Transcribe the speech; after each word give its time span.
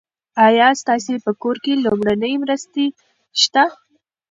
ایا 0.47 0.67
ستاسي 0.81 1.15
په 1.25 1.31
کور 1.41 1.55
کې 1.63 1.73
لومړنۍ 1.85 2.33
مرستې 2.43 2.85
شته؟ 3.41 3.63